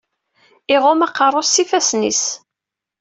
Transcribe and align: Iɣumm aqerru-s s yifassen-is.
Iɣumm 0.73 1.05
aqerru-s 1.07 1.49
s 1.53 1.59
yifassen-is. 1.59 2.23